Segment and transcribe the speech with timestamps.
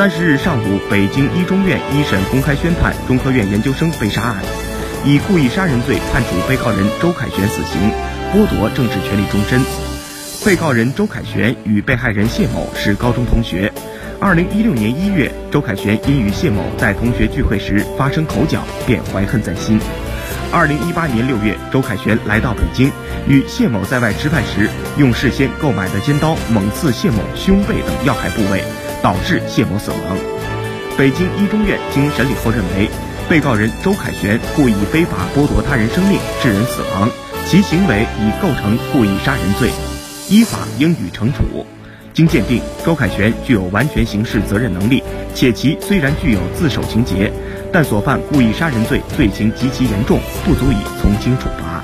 [0.00, 4.36] 三十日上午，北京一中院一审公开宣判中科院研究生被杀案，
[5.04, 7.92] 以故意杀人罪判处被告人周凯旋死刑，
[8.32, 9.60] 剥夺政治权利终身。
[10.42, 13.70] 被告人周凯旋与被害人谢某是高中同学。
[14.18, 19.78] 二零一六年一月，周凯旋因与谢某在同学聚会时发生口角，便怀恨在心。
[20.50, 22.90] 二零一八年六月，周凯旋来到北京，
[23.28, 28.64] 与谢某在外吃饭时，用事先购买的尖刀猛刺谢某胸背等要害部位。
[29.02, 30.16] 导致谢某死亡。
[30.98, 32.88] 北京一中院经审理后认为，
[33.28, 37.08] 被告人周凯旋故意非法剥夺他人生命，致人死亡，
[37.46, 39.70] 其行为已构成故意杀人罪，
[40.28, 41.64] 依法应予惩处。
[42.12, 45.02] 经鉴定，周凯旋具有完全刑事责任能力，
[45.34, 47.32] 且其虽然具有自首情节，
[47.72, 51.82] 但所犯故意杀人罪罪行极其严重，不足以从轻处罚。